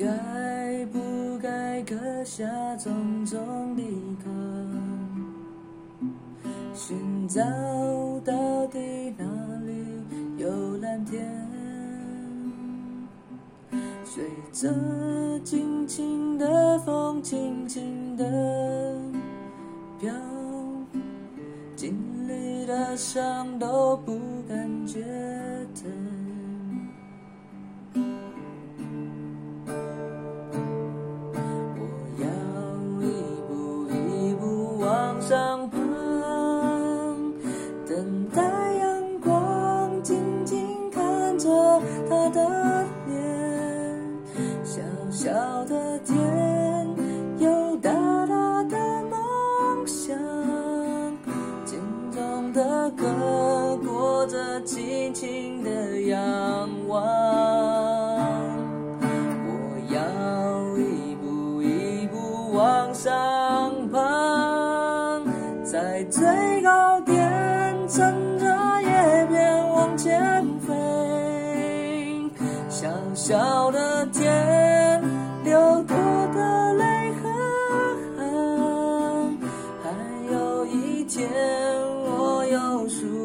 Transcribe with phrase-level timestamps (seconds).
[0.00, 0.98] 该不
[1.42, 3.82] 该割下种种的
[4.24, 4.30] 壳？
[6.74, 7.42] 寻找
[8.24, 9.26] 到底哪
[9.66, 9.84] 里
[10.38, 11.22] 有蓝天？
[14.02, 14.72] 随着
[15.44, 18.24] 轻轻的风，轻轻的
[20.00, 20.10] 飘，
[21.76, 21.94] 经
[22.26, 25.04] 历的伤都不感觉
[35.30, 35.78] 帐篷，
[37.88, 38.42] 等待
[38.80, 41.48] 阳光，静静看着
[42.08, 43.16] 他的脸，
[44.64, 45.30] 小小
[45.66, 46.18] 的天
[47.38, 47.92] 有大
[48.26, 50.18] 大的梦想，
[51.64, 51.78] 心
[52.10, 57.29] 中的歌，过着轻轻的仰望。
[66.00, 67.14] 在最高点，
[67.86, 68.46] 乘着
[68.82, 70.18] 叶片往前
[70.60, 70.72] 飞，
[72.70, 75.02] 小小的天，
[75.44, 75.94] 流过
[76.34, 77.28] 的泪和
[78.16, 78.24] 汗，
[79.82, 79.90] 还
[80.32, 81.28] 有一天，
[82.06, 83.19] 我有数。